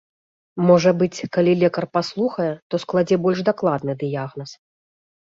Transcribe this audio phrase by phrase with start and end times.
[0.67, 4.51] Можа быць, калі лекар паслухае, то складзе больш дакладны дыягназ.